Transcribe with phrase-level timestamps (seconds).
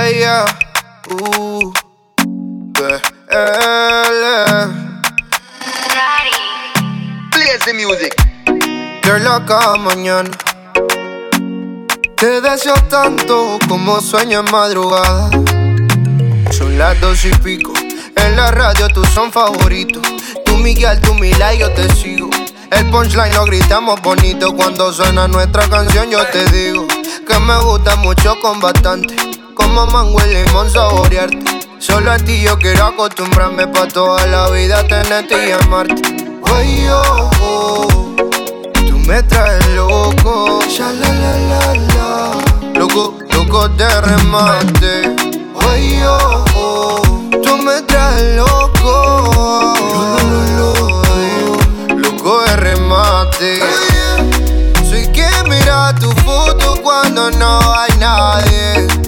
[0.00, 0.46] Yeah, yeah.
[1.10, 1.72] Uh,
[7.30, 8.14] Play the music.
[9.02, 10.30] Girl, cada mañana.
[12.16, 15.28] Te deseo tanto como sueño en madrugada.
[16.50, 17.74] Son las dos y pico.
[18.16, 20.02] En la radio tú son favoritos.
[20.46, 22.30] Tú Miguel, tú Mila y yo te sigo.
[22.70, 26.10] El punchline lo gritamos bonito cuando suena nuestra canción.
[26.10, 29.29] Yo te digo que me gusta mucho con bastante.
[29.60, 31.60] Como mango y limón saborearte.
[31.78, 36.00] Solo a ti yo quiero acostumbrarme pa' toda la vida tenerte y amarte.
[36.44, 38.16] Ay, oh, oh,
[38.74, 40.60] tú me traes loco.
[40.66, 40.90] Ya.
[42.74, 45.14] Loco, loco de remate.
[45.68, 47.02] Ay, oh, oh,
[47.42, 49.74] tú me traes loco.
[50.30, 51.02] Lo, lo,
[51.86, 53.60] lo, loco de remate.
[54.88, 58.99] Soy quien mira tu foto cuando no hay nadie.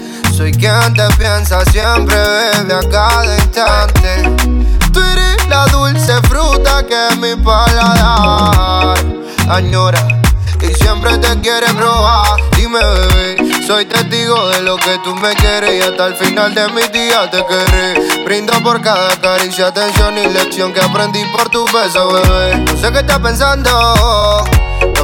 [0.43, 4.29] Soy quien te piensa siempre, bebe a cada instante.
[4.93, 8.99] Tú eres la dulce fruta que mi paladar
[9.49, 10.05] añora
[10.61, 12.41] y siempre te quiere probar.
[12.57, 16.69] Dime, bebé, soy testigo de lo que tú me quieres y hasta el final de
[16.71, 18.25] mis días te querré.
[18.25, 22.57] Brindo por cada caricia, atención y lección que aprendí por tu beso, bebé.
[22.57, 24.45] No sé qué estás pensando,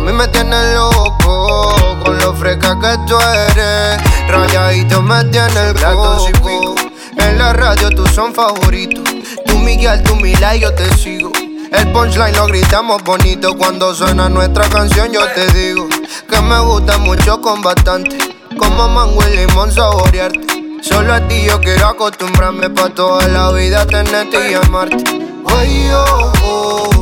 [0.09, 3.99] mí me tienes loco con lo fresca que tú eres.
[4.29, 6.75] Rayadito me tiene el coco.
[7.19, 9.05] En la radio tú son favoritos.
[9.45, 11.31] Tú Miguel, tú Mila y yo te sigo.
[11.71, 15.13] El punchline lo gritamos bonito cuando suena nuestra canción.
[15.13, 15.87] Yo te digo
[16.29, 18.17] que me gusta mucho con bastante.
[18.59, 20.41] Como mango y limón saborearte.
[20.81, 25.05] Solo a ti yo quiero acostumbrarme pa' toda la vida tenerte y amarte.
[25.45, 26.98] Oh, oh,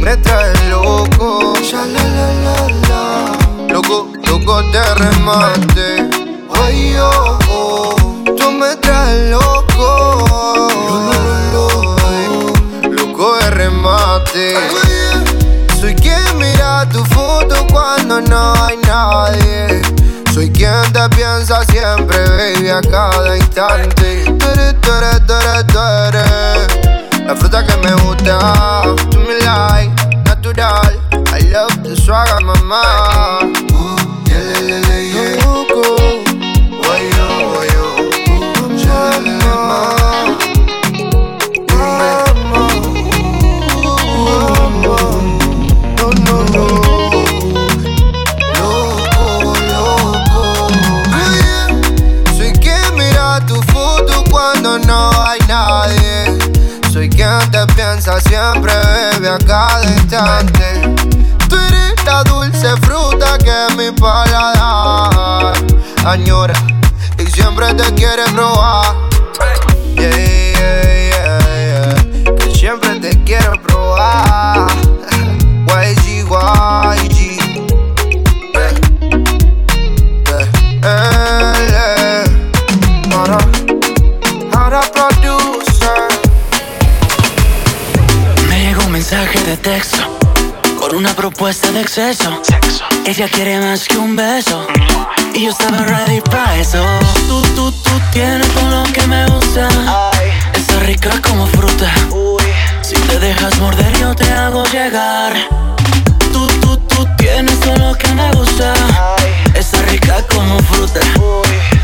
[0.00, 1.54] me traes loco.
[1.70, 2.56] Ya la la la
[2.88, 3.72] la.
[3.72, 6.10] Loco, loco de remate.
[6.62, 7.96] Ay, oh, oh,
[8.36, 10.26] tú me traes loco.
[11.12, 11.96] Lo, lo,
[12.82, 14.54] lo, loco de remate.
[15.80, 19.82] Soy quien mira tu foto cuando no hay nadie.
[20.32, 24.24] Soy quien te piensa siempre, baby, a cada instante.
[24.38, 28.82] Tú eres, tú eres, tú eres, tú eres La fruta que me gusta.
[29.10, 29.99] Tú me like.
[31.90, 33.19] That's why I got my mind.
[64.00, 65.52] Paladar
[66.06, 66.54] añora
[67.18, 68.96] y siempre te quiere probar.
[69.94, 71.94] Yeah, yeah, yeah,
[72.24, 72.34] yeah.
[72.36, 74.70] Que siempre te quiero probar.
[75.66, 77.40] YG, YG.
[88.48, 89.98] Me llegó un mensaje de texto
[90.78, 92.40] con una propuesta de exceso.
[93.06, 94.66] Ella quiere más que un beso
[95.34, 96.82] y yo estaba ready para eso.
[97.28, 99.68] Tú, tú, tú tienes todo lo que me gusta.
[100.54, 101.90] Está rica como fruta.
[102.82, 105.32] Si te dejas morder yo te hago llegar.
[106.32, 108.74] Tú, tú, tú tienes todo lo que me gusta.
[109.54, 111.00] Está rica como fruta.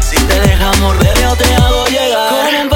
[0.00, 2.75] Si te dejas morder yo te hago llegar.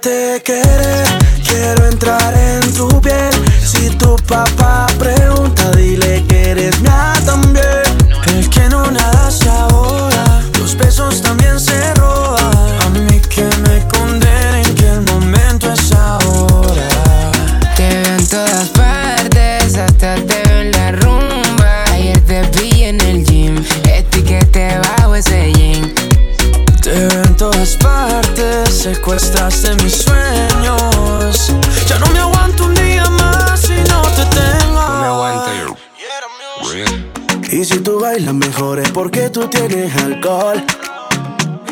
[0.00, 1.06] déjate querer.
[1.46, 3.30] Quiero entrar en tu piel.
[3.64, 7.64] Si tu papá pregunta, dile que eres mía también.
[8.26, 12.54] El que no nada se ahora, los besos también se roban.
[12.82, 16.88] A mí que me condenen, que el momento es ahora.
[17.76, 21.84] Te veo en todas partes, hasta te veo en la rumba.
[21.92, 25.92] Ayer te vi en el gym, etiquete bajo ese jean.
[26.82, 29.89] Te veo en todas partes, secuestraste mi
[38.30, 40.62] tú bailas mejor es porque tú tienes alcohol.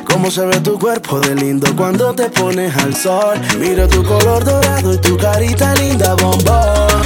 [0.05, 3.39] Cómo se ve tu cuerpo de lindo cuando te pones al sol.
[3.59, 7.03] Mira tu color dorado y tu carita linda, bombón.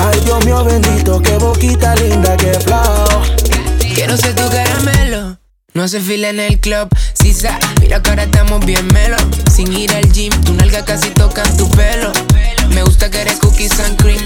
[0.00, 3.22] Ay, Dios mío bendito, qué boquita linda, qué flow.
[3.94, 5.38] Quiero ser tu caramelo.
[5.74, 9.16] No se fila en el club, sa, mira que ahora estamos bien melo.
[9.52, 12.12] Sin ir al gym, tu nalga casi toca tu pelo.
[12.70, 14.22] Me gusta que eres cookies and cream.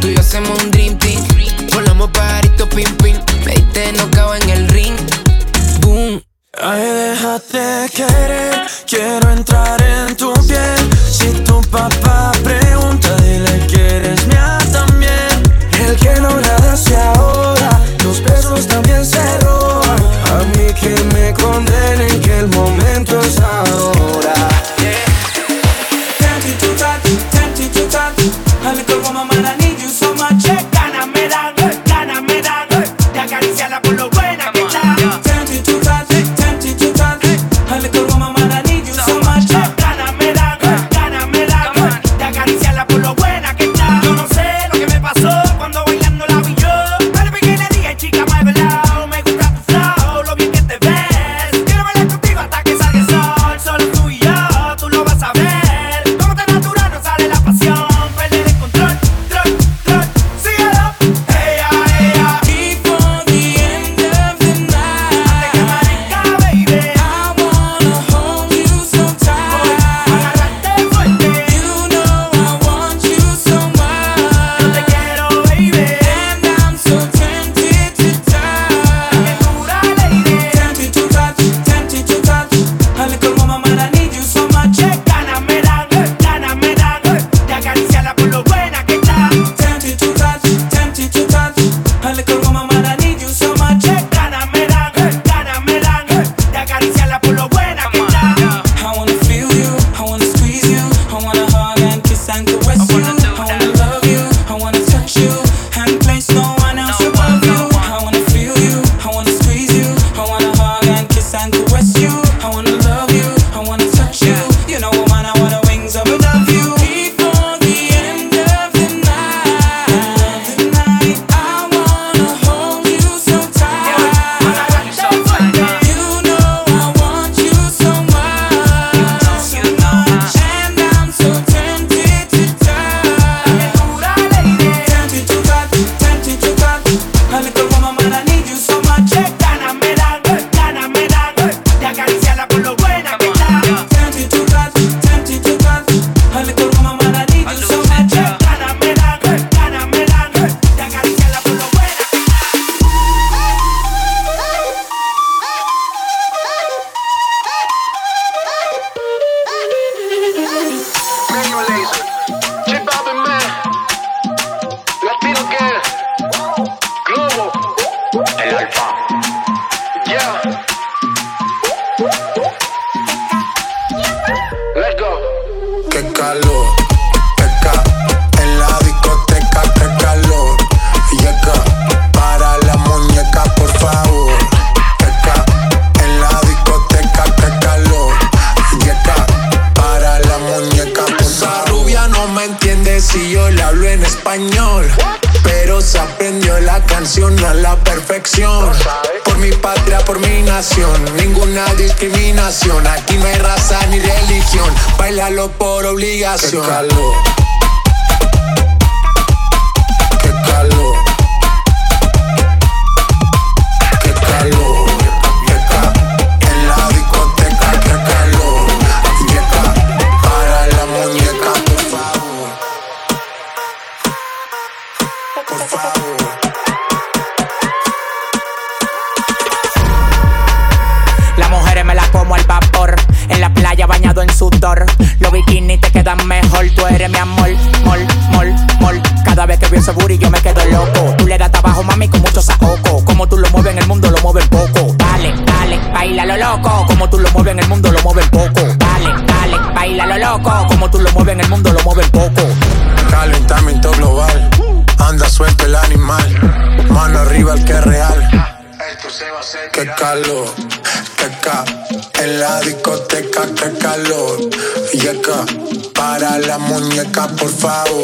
[0.00, 1.39] Tú y yo hacemos un dream team.
[1.72, 3.16] Volamos pajarito, pim, pim.
[3.44, 4.96] Me diste cago en el ring.
[5.80, 6.22] Boom.
[6.62, 10.90] Ay, déjate querer, quiero entrar en tu piel.
[11.08, 15.42] Si tu papá pregunta, dile que eres mía también.
[15.86, 19.98] El que no la hace ahora, los besos también se roban.
[20.32, 24.34] A mí que me condenen, que el momento es ahora.
[24.78, 25.10] Yeah.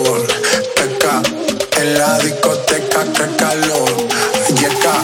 [0.02, 0.26] calor,
[0.74, 1.22] peca.
[1.80, 3.90] En la discoteca, que calor,
[4.54, 4.94] yeca.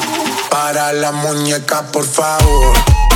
[0.50, 3.11] Para la muñeca, por favor.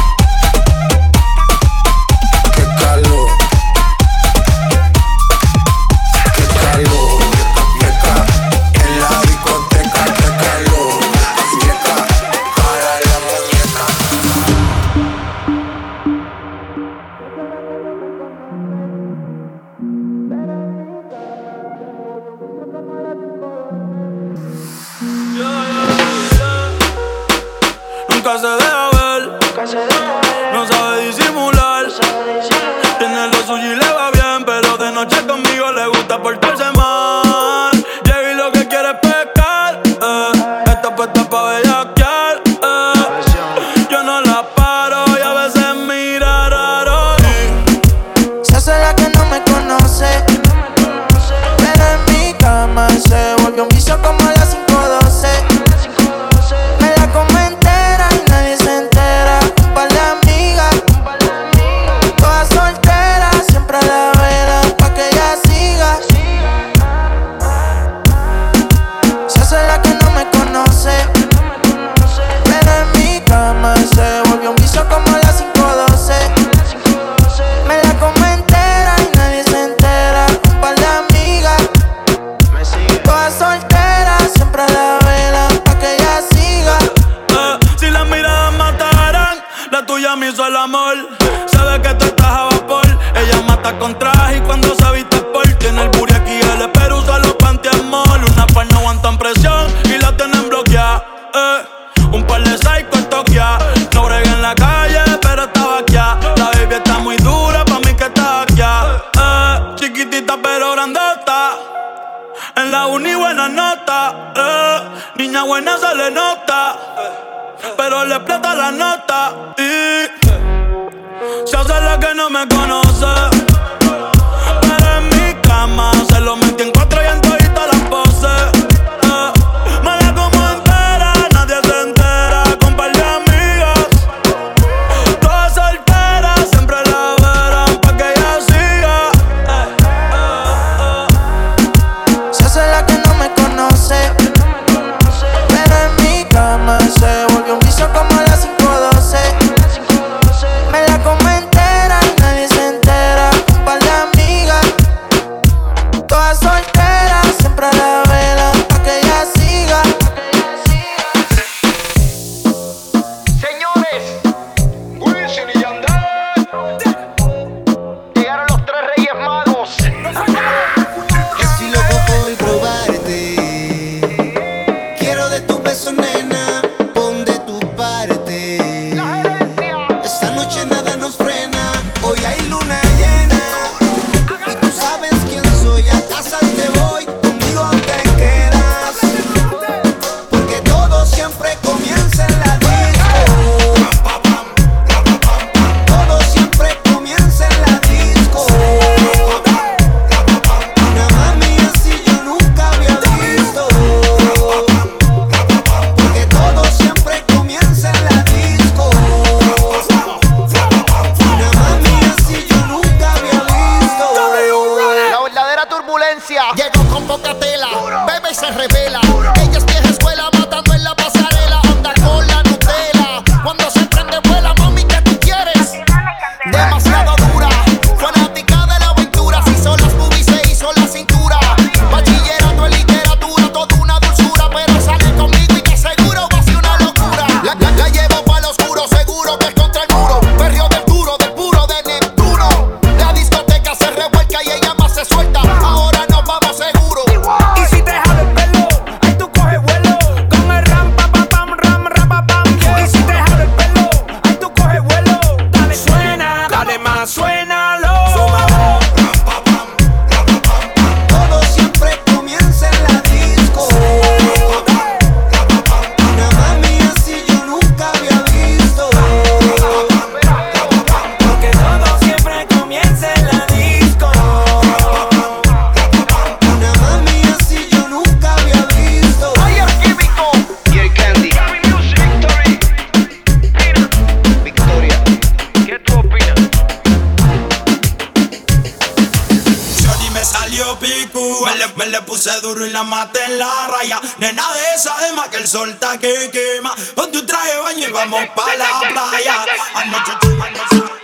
[295.67, 296.75] torta que quema.
[296.95, 299.45] Ponte un traje baño y vamos para la playa.
[299.75, 300.96] Anoche, anoche.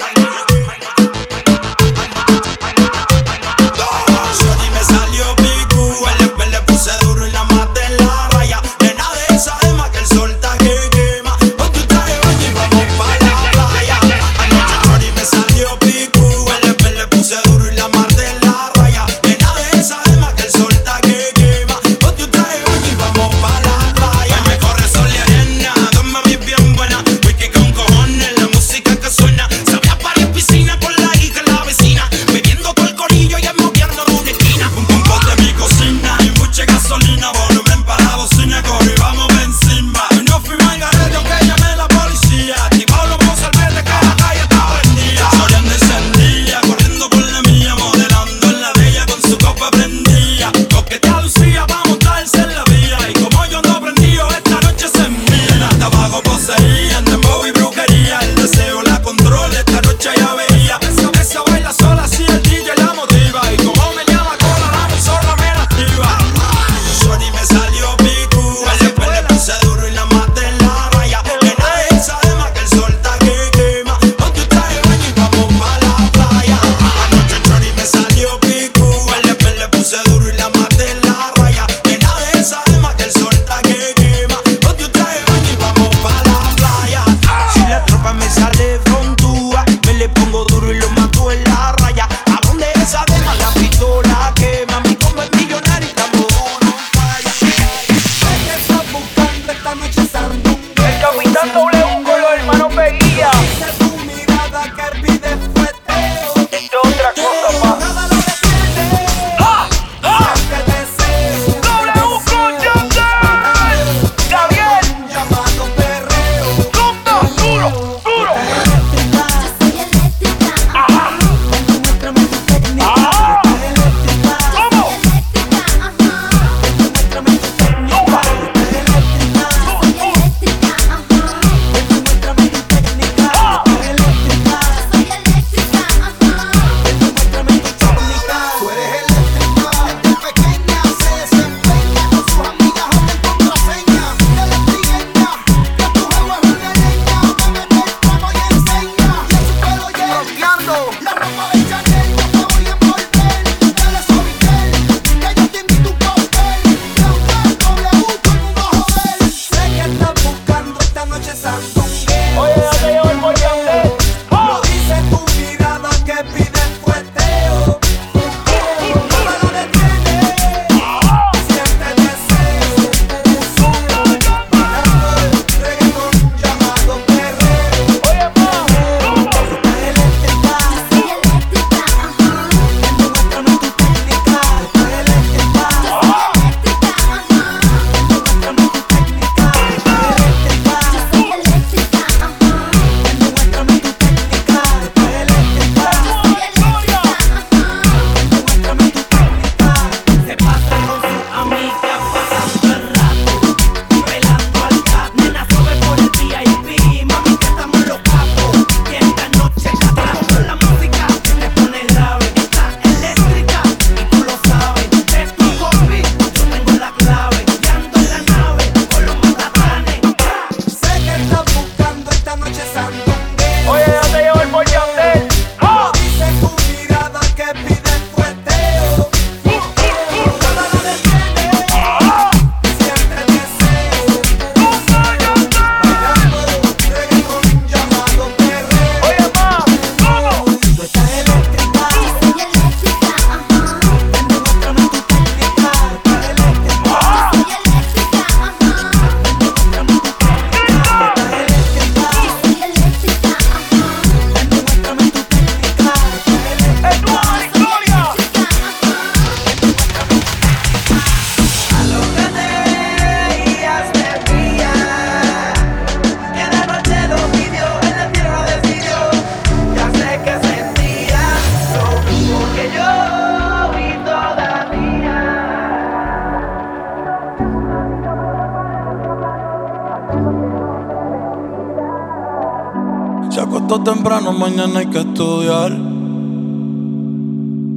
[283.52, 285.73] acostó temprano, mañana hay que estudiar.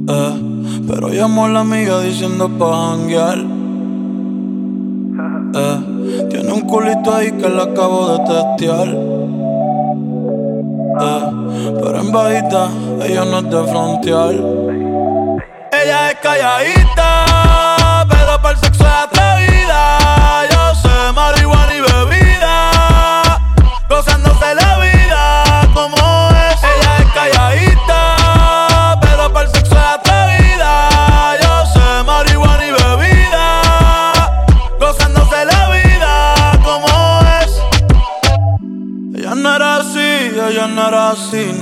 [0.08, 0.34] Eh,
[0.88, 3.38] pero llamó a la amiga diciendo pa' janguear.
[5.54, 8.88] Eh, tiene un culito ahí que la acabo de testear.
[10.98, 11.30] Eh,
[11.82, 12.68] pero en bajita,
[13.04, 14.34] ella no es de frontear.
[15.72, 19.98] Ella es calladita, pero para el sexo es atrevida.
[20.50, 22.05] Yo sé marihuana y bebé.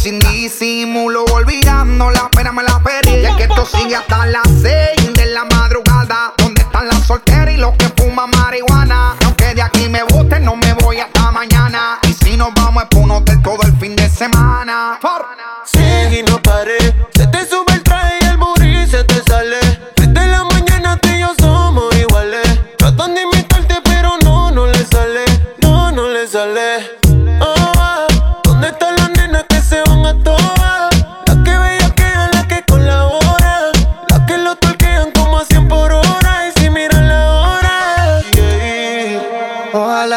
[0.00, 3.20] sin disimulo, olvidando la pena me la perdí.
[3.20, 6.32] Y es que esto sigue hasta las seis de la madrugada.
[6.38, 9.16] ¿Dónde están las solteras y los que fuman marihuana?
[9.20, 11.98] Y aunque de aquí me boten, no me voy hasta mañana.
[12.08, 14.98] Y si nos vamos es pa' un hotel todo el fin de semana.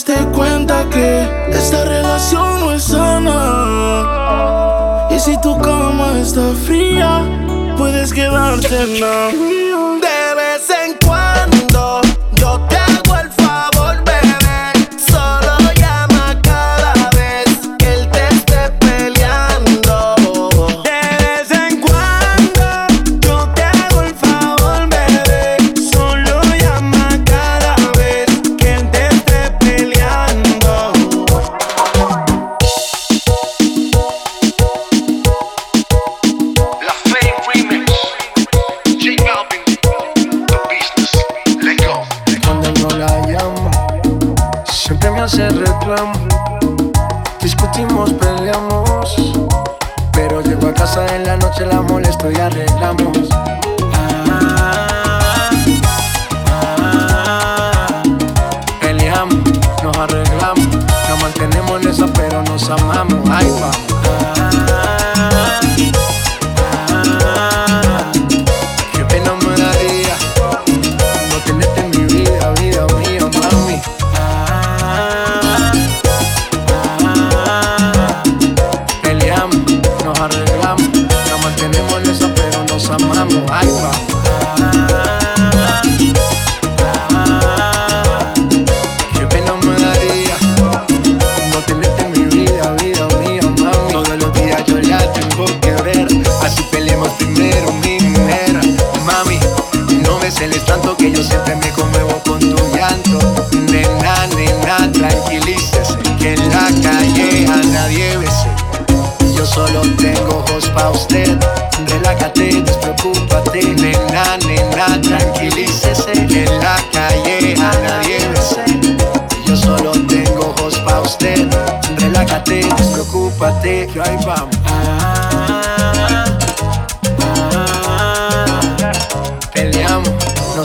[0.00, 3.98] diste cuenta que esta relación no es sana.
[5.10, 7.22] Y si tu cama está fría,
[7.76, 9.30] puedes quedarte en la.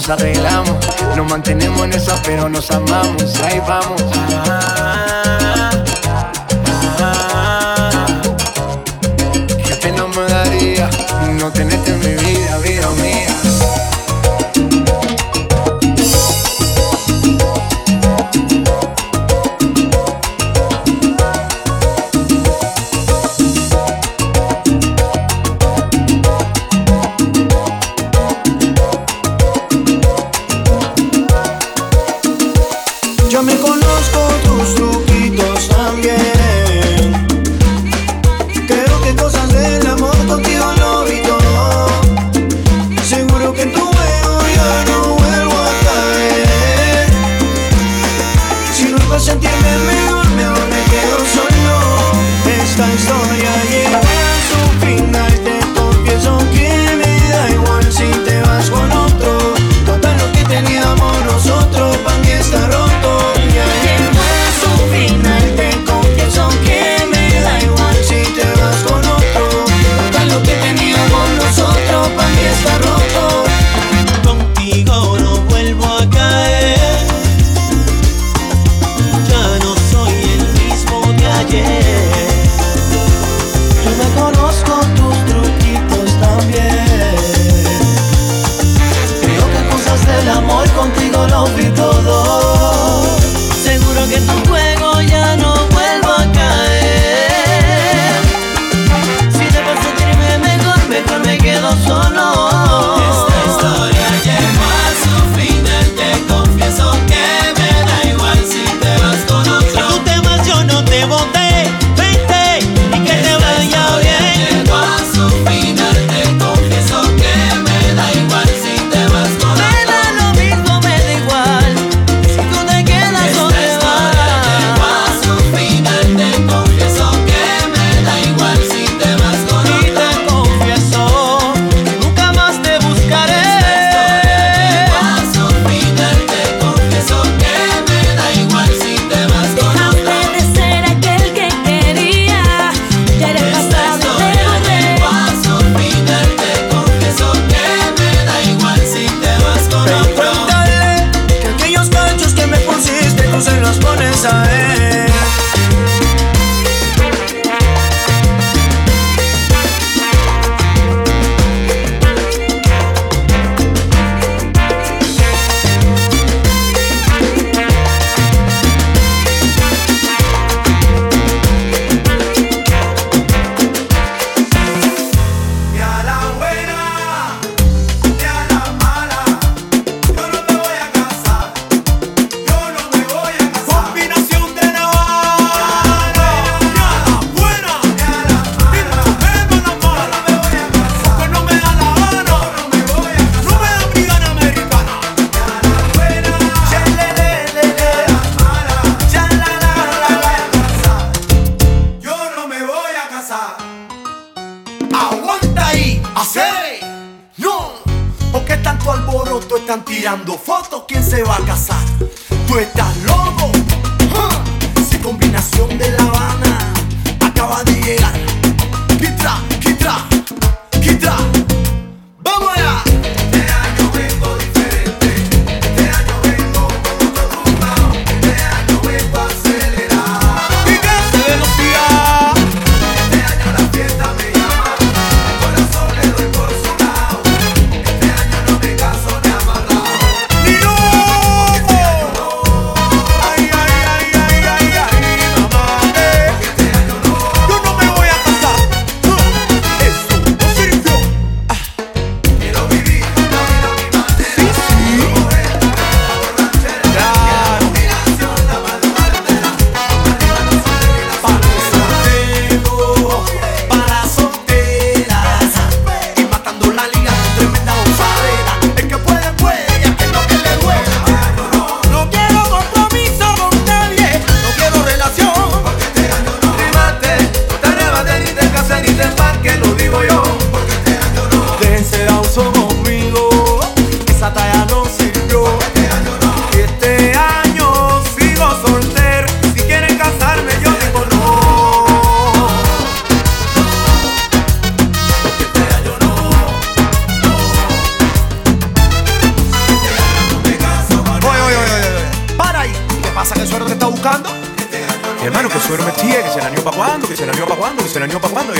[0.08, 0.78] nos arreglamos.
[1.16, 3.36] Nos mantenemos en esa, pero nos amamos.
[3.42, 4.85] Ahí vamos.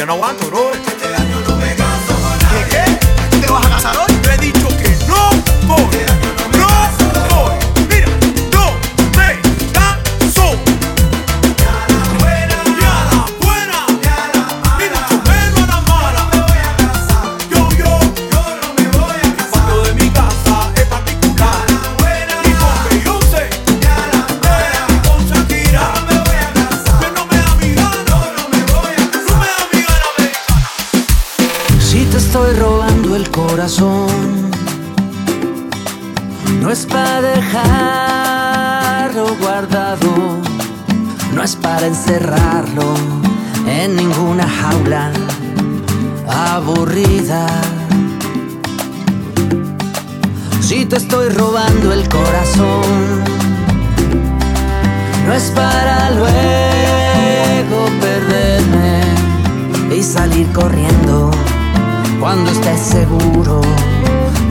[0.06, 0.55] and I want to
[51.46, 53.24] robando el corazón.
[55.28, 59.02] No es para luego perderme
[59.96, 61.30] y salir corriendo
[62.20, 63.62] cuando estés seguro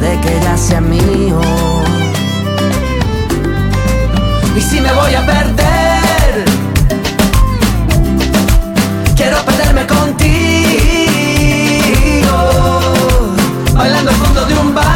[0.01, 1.41] de que ya sea mío.
[4.57, 6.45] Y si me voy a perder,
[9.17, 10.29] quiero perderme contigo,
[13.75, 14.94] bailando al fondo de un bar.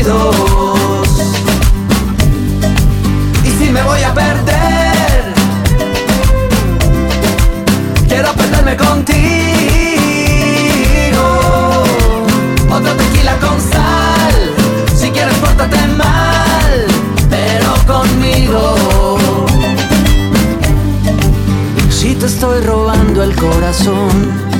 [0.00, 0.02] Y
[3.50, 5.34] si me voy a perder,
[8.08, 9.20] quiero perderme contigo.
[12.70, 14.54] Otra tequila con sal,
[14.96, 16.86] si quieres pórtate mal,
[17.28, 19.18] pero conmigo.
[21.90, 24.59] Si te estoy robando el corazón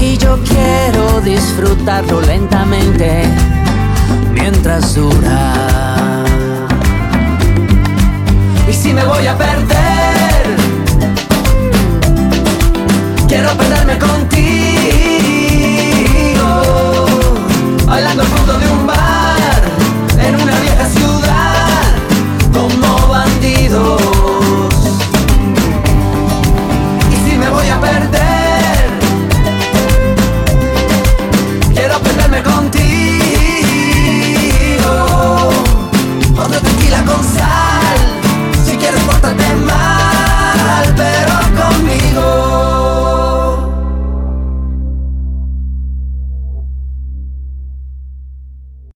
[0.00, 3.24] y yo quiero disfrutarlo lentamente
[4.32, 6.24] mientras dura.
[8.68, 10.56] Y si me voy a perder,
[13.26, 14.27] quiero perderme con